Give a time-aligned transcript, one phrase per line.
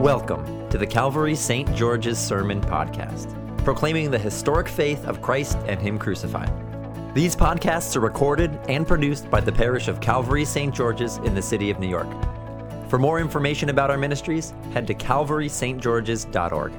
[0.00, 1.76] Welcome to the Calvary St.
[1.76, 6.50] George's Sermon Podcast, proclaiming the historic faith of Christ and Him crucified.
[7.14, 10.74] These podcasts are recorded and produced by the parish of Calvary St.
[10.74, 12.08] George's in the city of New York.
[12.88, 16.72] For more information about our ministries, head to calvarystgeorges.org.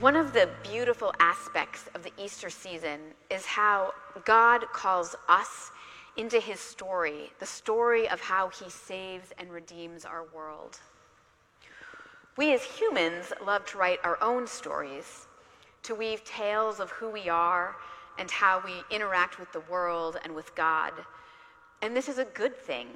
[0.00, 3.00] One of the beautiful aspects of the Easter season
[3.30, 3.94] is how
[4.26, 5.70] God calls us
[6.16, 10.78] into his story, the story of how he saves and redeems our world.
[12.36, 15.26] We as humans love to write our own stories,
[15.82, 17.76] to weave tales of who we are
[18.18, 20.92] and how we interact with the world and with God.
[21.82, 22.88] And this is a good thing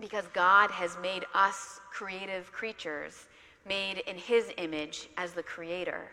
[0.00, 3.26] because God has made us creative creatures
[3.66, 6.10] made in his image as the creator.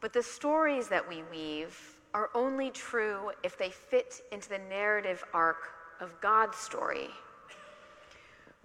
[0.00, 5.22] But the stories that we weave are only true if they fit into the narrative
[5.32, 5.68] arc
[6.00, 7.10] of God's story.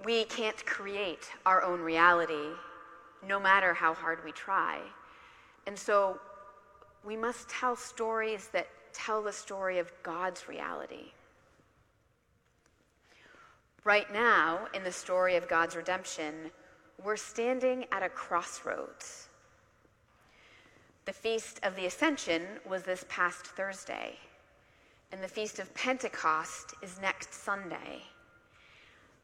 [0.03, 2.49] We can't create our own reality,
[3.27, 4.79] no matter how hard we try.
[5.67, 6.19] And so
[7.05, 11.11] we must tell stories that tell the story of God's reality.
[13.83, 16.49] Right now, in the story of God's redemption,
[17.03, 19.29] we're standing at a crossroads.
[21.05, 24.17] The Feast of the Ascension was this past Thursday,
[25.11, 28.03] and the Feast of Pentecost is next Sunday.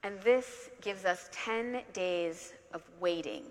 [0.04, 3.44] And this gives us 10 days of waiting.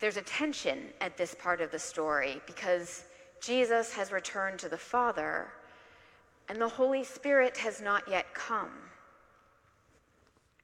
[0.00, 3.04] There's a tension at this part of the story because
[3.42, 5.48] Jesus has returned to the Father,
[6.48, 8.72] and the Holy Spirit has not yet come.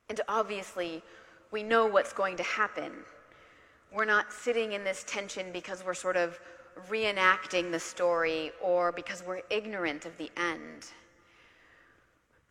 [0.09, 1.03] And obviously,
[1.51, 2.93] we know what's going to happen.
[3.93, 6.39] We're not sitting in this tension because we're sort of
[6.89, 10.87] reenacting the story or because we're ignorant of the end.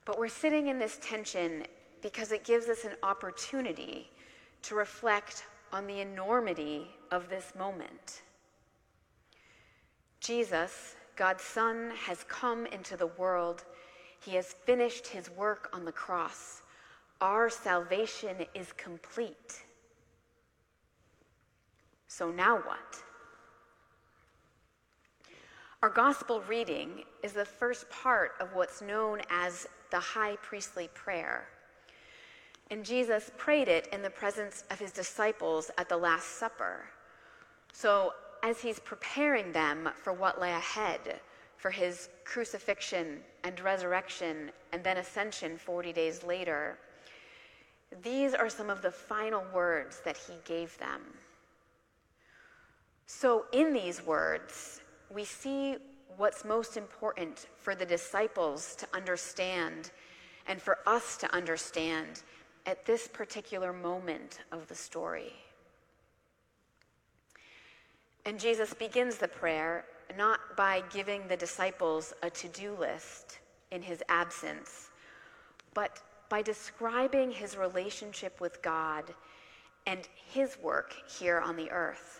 [0.05, 1.65] But we're sitting in this tension
[2.01, 4.09] because it gives us an opportunity
[4.63, 8.21] to reflect on the enormity of this moment.
[10.19, 13.63] Jesus, God's Son, has come into the world.
[14.19, 16.61] He has finished his work on the cross
[17.21, 19.63] our salvation is complete.
[22.07, 23.03] So now what?
[25.83, 31.47] Our gospel reading is the first part of what's known as the high priestly prayer.
[32.71, 36.85] And Jesus prayed it in the presence of his disciples at the Last Supper.
[37.71, 38.13] So,
[38.43, 41.19] as he's preparing them for what lay ahead,
[41.57, 46.77] for his crucifixion and resurrection and then ascension 40 days later,
[48.03, 51.01] these are some of the final words that he gave them.
[53.07, 55.77] So, in these words, we see
[56.17, 59.91] what's most important for the disciples to understand
[60.45, 62.23] and for us to understand
[62.65, 65.31] at this particular moment of the story.
[68.25, 69.85] And Jesus begins the prayer
[70.17, 73.39] not by giving the disciples a to do list
[73.71, 74.89] in his absence,
[75.73, 79.05] but by describing his relationship with God
[79.85, 82.19] and his work here on the earth.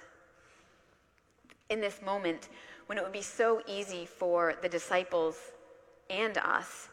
[1.70, 2.50] In this moment,
[2.86, 5.38] when it would be so easy for the disciples
[6.10, 6.90] and us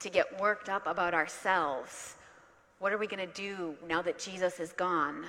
[0.00, 2.14] to get worked up about ourselves,
[2.78, 5.26] what are we going to do now that Jesus is gone?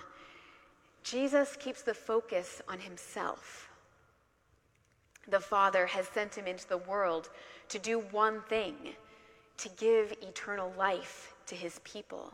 [1.04, 3.70] Jesus keeps the focus on himself.
[5.28, 7.30] The Father has sent him into the world
[7.70, 8.76] to do one thing
[9.58, 12.34] to give eternal life to his people.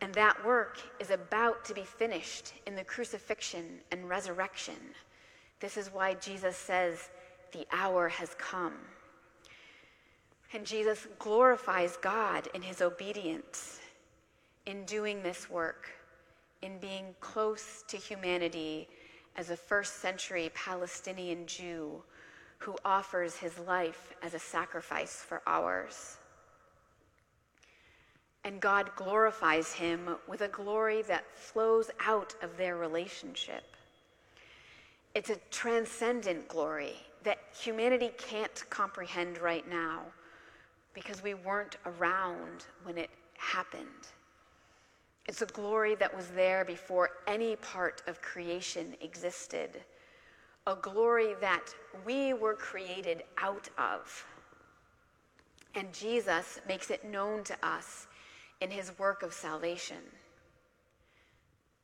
[0.00, 4.76] And that work is about to be finished in the crucifixion and resurrection.
[5.60, 7.08] This is why Jesus says,
[7.52, 8.74] The hour has come.
[10.52, 13.80] And Jesus glorifies God in his obedience,
[14.66, 15.88] in doing this work,
[16.62, 18.88] in being close to humanity
[19.36, 22.02] as a first century Palestinian Jew
[22.58, 26.16] who offers his life as a sacrifice for ours.
[28.46, 33.64] And God glorifies him with a glory that flows out of their relationship.
[35.16, 36.94] It's a transcendent glory
[37.24, 40.02] that humanity can't comprehend right now
[40.94, 43.82] because we weren't around when it happened.
[45.26, 49.80] It's a glory that was there before any part of creation existed
[50.68, 54.24] a glory that we were created out of.
[55.76, 58.08] And Jesus makes it known to us
[58.60, 60.02] in his work of salvation.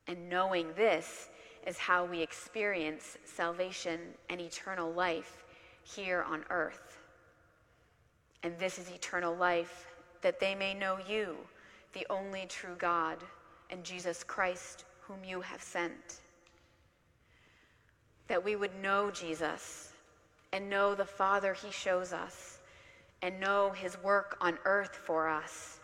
[0.07, 1.29] And knowing this
[1.65, 3.99] is how we experience salvation
[4.29, 5.45] and eternal life
[5.83, 6.97] here on earth.
[8.43, 9.87] And this is eternal life
[10.21, 11.37] that they may know you,
[11.93, 13.17] the only true God,
[13.69, 16.19] and Jesus Christ, whom you have sent.
[18.27, 19.93] That we would know Jesus
[20.51, 22.59] and know the Father he shows us
[23.21, 25.79] and know his work on earth for us.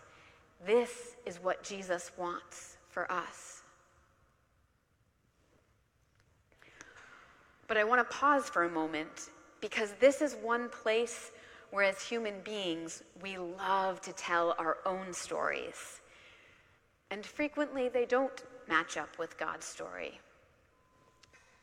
[0.66, 3.62] This is what Jesus wants for us.
[7.66, 9.30] But I want to pause for a moment
[9.60, 11.30] because this is one place
[11.70, 16.00] where, as human beings, we love to tell our own stories.
[17.10, 20.20] And frequently, they don't match up with God's story.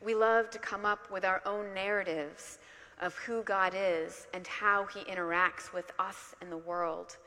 [0.02, 2.60] We love to come up with our own narratives
[3.02, 7.18] of who God is and how he interacts with us and the world.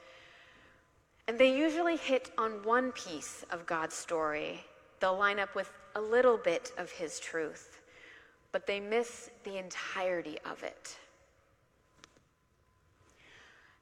[1.30, 4.64] And they usually hit on one piece of God's story.
[4.98, 7.78] They'll line up with a little bit of his truth,
[8.50, 10.96] but they miss the entirety of it.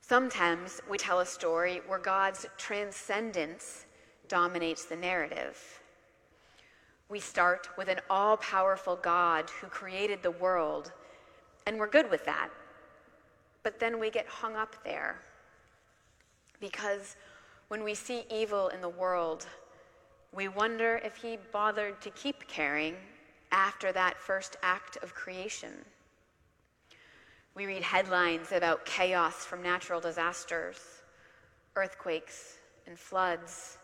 [0.03, 3.87] Sometimes we tell a story where God's transcendence
[4.29, 5.81] dominates the narrative.
[7.09, 10.93] We start with an all powerful God who created the world,
[11.65, 12.51] and we're good with that.
[13.63, 15.23] But then we get hung up there.
[16.61, 17.17] Because
[17.69, 19.47] when we see evil in the world,
[20.33, 22.97] we wonder if he bothered to keep caring
[23.53, 25.73] after that first act of creation.
[27.55, 30.79] We read headlines about chaos from natural disasters,
[31.77, 33.79] earthquakes and floods,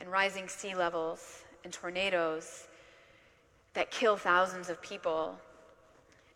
[0.00, 2.68] and rising sea levels and tornadoes
[3.74, 5.38] that kill thousands of people.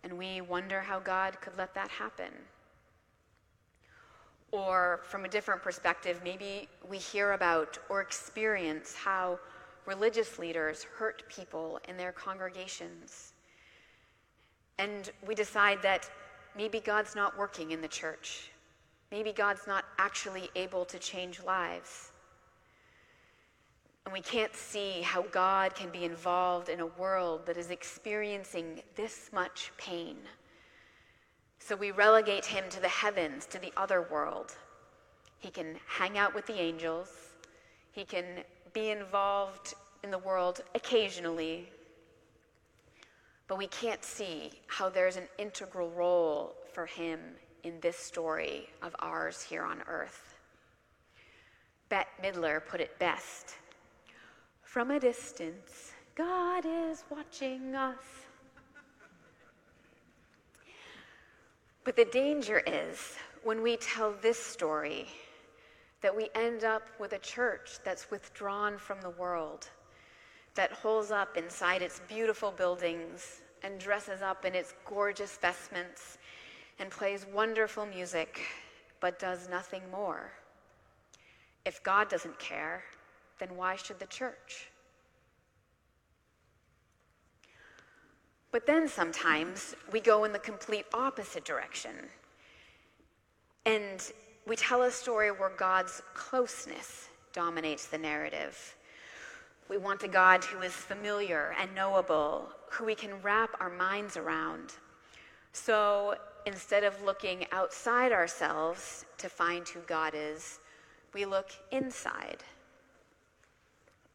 [0.03, 2.33] And we wonder how God could let that happen.
[4.53, 9.39] Or from a different perspective, maybe we hear about or experience how
[9.87, 13.33] religious leaders hurt people in their congregations.
[14.79, 16.11] And we decide that
[16.57, 18.51] maybe God's not working in the church.
[19.11, 22.13] Maybe God's not actually able to change lives.
[24.05, 28.83] And we can't see how God can be involved in a world that is experiencing
[28.97, 30.17] this much pain.
[31.71, 34.57] So we relegate him to the heavens, to the other world.
[35.39, 37.11] He can hang out with the angels,
[37.93, 38.25] he can
[38.73, 41.71] be involved in the world occasionally,
[43.47, 47.21] but we can't see how there's an integral role for him
[47.63, 50.35] in this story of ours here on earth.
[51.89, 53.55] Bette Midler put it best
[54.65, 58.27] From a distance, God is watching us.
[61.85, 65.07] But the danger is when we tell this story
[66.03, 69.69] that we end up with a church that's withdrawn from the world
[70.55, 76.19] that holes up inside its beautiful buildings and dresses up in its gorgeous vestments
[76.79, 78.41] and plays wonderful music,
[79.01, 80.33] but does nothing more.
[81.65, 82.83] If God doesn't care,
[83.39, 84.70] then why should the church?
[88.53, 91.93] But then sometimes we go in the complete opposite direction.
[93.65, 94.01] And
[94.47, 98.77] we tell a story where God's closeness dominates the narrative.
[99.69, 104.17] We want a God who is familiar and knowable, who we can wrap our minds
[104.17, 104.73] around.
[105.53, 110.59] So instead of looking outside ourselves to find who God is,
[111.15, 112.39] we look inside.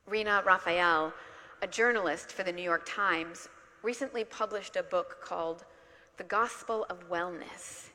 [0.08, 1.14] Rina Raphael,
[1.62, 3.48] a journalist for the New York Times,
[3.86, 5.64] recently published a book called
[6.18, 7.90] The Gospel of Wellness,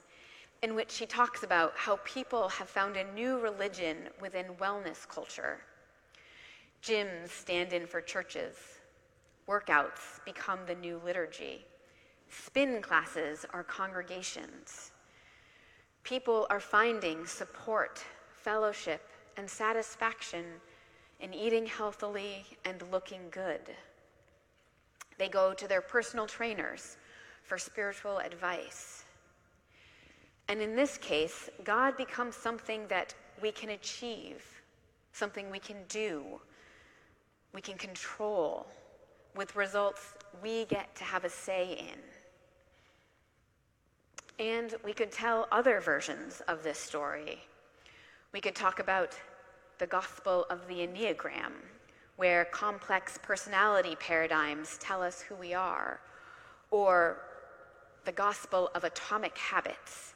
[0.63, 5.59] in which she talks about how people have found a new religion within wellness culture
[6.83, 8.57] Gyms stand in for churches.
[9.47, 11.67] Workouts become the new liturgy.
[12.31, 14.93] Spin classes are congregations.
[16.05, 19.03] People are finding support, fellowship,
[19.37, 20.45] and satisfaction
[21.21, 23.61] in eating healthily and looking good.
[25.21, 26.97] They go to their personal trainers
[27.43, 29.05] for spiritual advice.
[30.49, 34.43] And in this case, God becomes something that we can achieve,
[35.13, 36.25] something we can do,
[37.53, 38.67] we can control
[39.37, 41.93] with results we get to have a say
[44.39, 44.47] in.
[44.47, 47.41] And we could tell other versions of this story.
[48.33, 49.15] We could talk about
[49.77, 51.53] the gospel of the Enneagram,
[52.21, 55.99] where complex personality paradigms tell us who we are,
[56.71, 57.17] or
[58.05, 60.13] the gospel of atomic habits,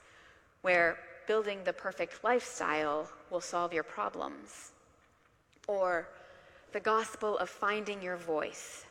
[0.61, 4.73] where building the perfect lifestyle will solve your problems,
[5.67, 6.07] or
[6.75, 8.85] the gospel of finding your voice,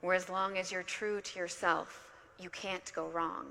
[0.00, 2.08] where as long as you're true to yourself,
[2.40, 3.46] you can't go wrong.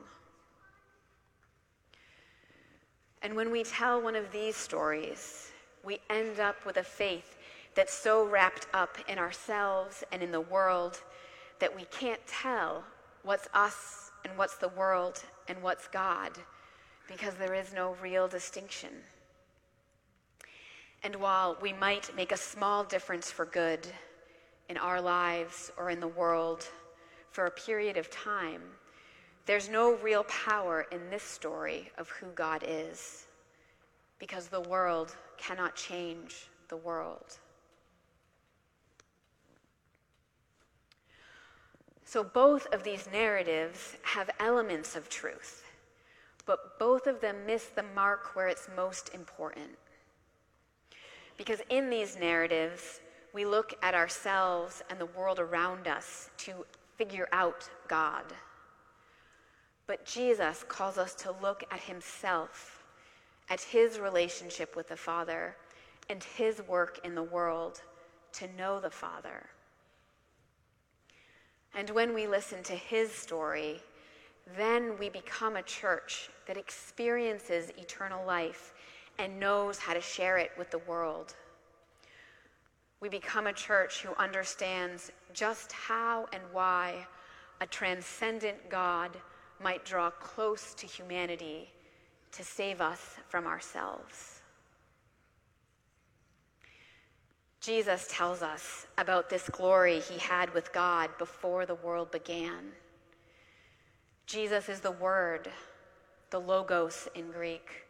[3.22, 5.54] And when we tell one of these stories,
[5.86, 7.37] we end up with a faith
[7.78, 11.00] that's so wrapped up in ourselves and in the world
[11.60, 12.84] that we can't tell
[13.22, 16.32] what's us and what's the world and what's God
[17.08, 18.90] because there is no real distinction.
[21.04, 23.88] And while we might make a small difference for good
[24.70, 26.68] in our lives or in the world
[27.30, 28.64] for a period of time,
[29.46, 33.28] there's no real power in this story of who God is
[34.18, 37.38] because the world cannot change the world.
[42.08, 45.66] So both of these narratives have elements of truth,
[46.46, 49.72] but both of them miss the mark where it's most important.
[51.36, 53.02] Because in these narratives,
[53.34, 58.24] we look at ourselves and the world around us to figure out God.
[59.86, 62.86] But Jesus calls us to look at himself,
[63.50, 65.58] at his relationship with the Father,
[66.10, 67.82] and his work in the world
[68.32, 69.50] to know the Father.
[71.78, 73.80] And when we listen to his story,
[74.58, 78.74] then we become a church that experiences eternal life
[79.20, 81.36] and knows how to share it with the world.
[83.00, 87.06] We become a church who understands just how and why
[87.62, 89.12] a transcendent God
[89.62, 91.70] might draw close to humanity
[92.32, 94.37] to save us from ourselves.
[97.60, 102.72] Jesus tells us about this glory he had with God before the world began.
[104.26, 105.50] Jesus is the Word,
[106.30, 107.86] the Logos in Greek,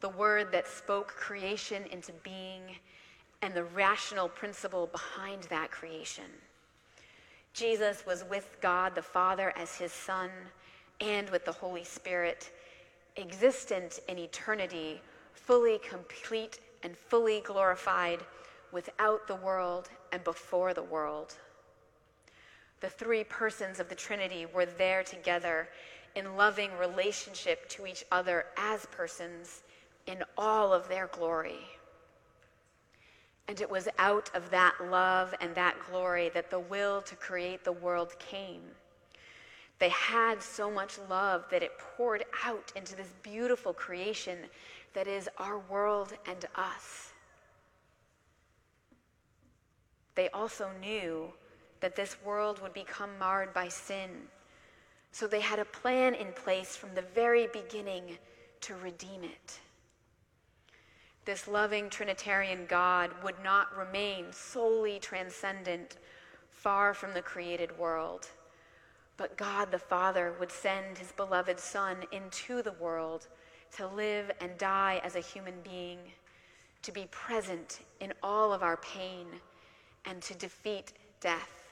[0.00, 2.62] the Word that spoke creation into being
[3.40, 6.24] and the rational principle behind that creation.
[7.54, 10.30] Jesus was with God the Father as his Son
[11.00, 12.50] and with the Holy Spirit,
[13.16, 15.00] existent in eternity,
[15.34, 18.20] fully complete and fully glorified
[18.72, 21.36] without the world and before the world.
[22.80, 25.68] The three persons of the Trinity were there together
[26.16, 29.62] in loving relationship to each other as persons
[30.06, 31.60] in all of their glory.
[33.48, 37.64] And it was out of that love and that glory that the will to create
[37.64, 38.62] the world came.
[39.78, 44.38] They had so much love that it poured out into this beautiful creation
[44.94, 47.11] that is our world and us.
[50.14, 51.32] They also knew
[51.80, 54.10] that this world would become marred by sin.
[55.10, 58.18] So they had a plan in place from the very beginning
[58.62, 59.60] to redeem it
[61.24, 65.96] this loving Trinitarian God would not remain solely transcendent,
[66.50, 68.28] far from the created world.
[69.16, 73.28] But God the Father would send his beloved Son into the world
[73.76, 75.98] to live and die as a human being,
[76.82, 79.26] to be present in all of our pain,
[80.04, 81.64] and to defeat death.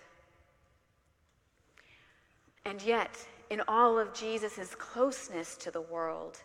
[2.64, 6.38] And yet, in all of Jesus' closeness to the world,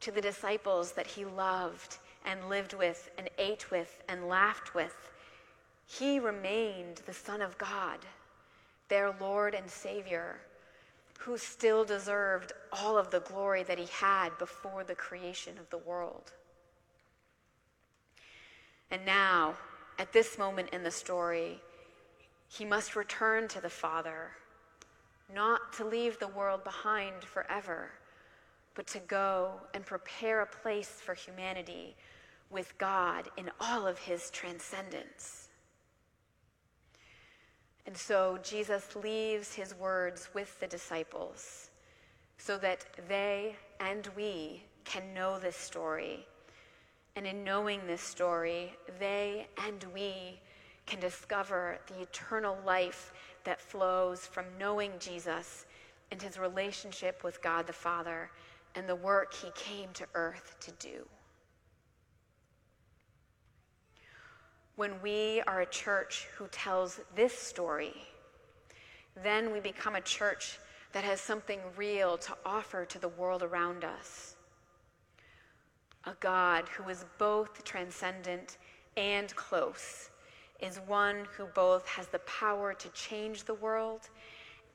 [0.00, 5.10] to the disciples that he loved, and lived with and ate with and laughed with,
[5.86, 7.98] he remained the Son of God,
[8.88, 10.40] their Lord and Savior,
[11.18, 15.78] who still deserved all of the glory that he had before the creation of the
[15.78, 16.32] world.
[18.90, 19.54] And now,
[20.00, 21.60] at this moment in the story,
[22.48, 24.30] he must return to the Father,
[25.32, 27.90] not to leave the world behind forever,
[28.74, 31.94] but to go and prepare a place for humanity
[32.48, 35.50] with God in all of his transcendence.
[37.84, 41.68] And so Jesus leaves his words with the disciples
[42.38, 46.26] so that they and we can know this story.
[47.16, 50.40] And in knowing this story, they and we
[50.86, 53.12] can discover the eternal life
[53.44, 55.66] that flows from knowing Jesus
[56.10, 58.30] and his relationship with God the Father
[58.74, 61.06] and the work he came to earth to do.
[64.76, 67.94] When we are a church who tells this story,
[69.22, 70.58] then we become a church
[70.92, 74.36] that has something real to offer to the world around us.
[76.06, 78.56] A God who is both transcendent
[78.96, 80.10] and close
[80.60, 84.08] is one who both has the power to change the world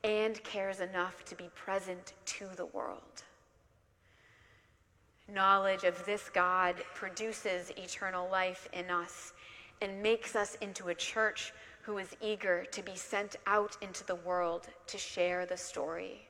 [0.04, 3.24] and cares enough to be present to the world.
[5.28, 9.32] Knowledge of this God produces eternal life in us
[9.82, 11.52] and makes us into a church
[11.82, 16.28] who is eager to be sent out into the world to share the story.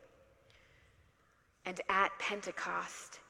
[1.67, 3.21] And at Pentecost,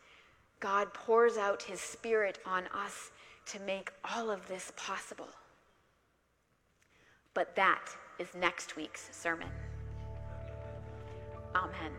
[0.67, 3.13] God pours out his Spirit on us
[3.53, 5.29] to make all of this possible.
[7.35, 7.85] But that
[8.19, 9.47] is next week's sermon.
[11.55, 11.93] Amen.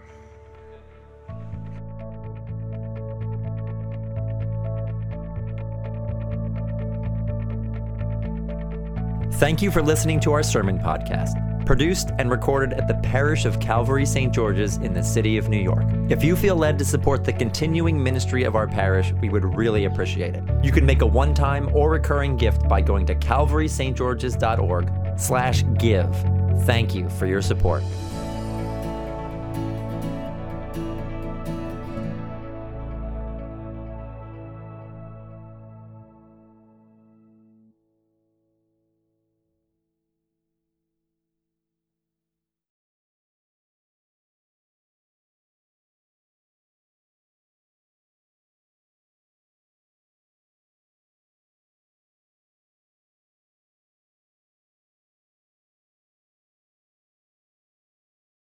[9.35, 13.59] Thank you for listening to our sermon podcast produced and recorded at the parish of
[13.59, 14.33] Calvary St.
[14.33, 15.83] George's in the city of New York.
[16.09, 19.83] If you feel led to support the continuing ministry of our parish, we would really
[19.83, 20.43] appreciate it.
[20.63, 26.15] You can make a one-time or recurring gift by going to calvarystgeorges.org slash give.
[26.63, 27.83] Thank you for your support.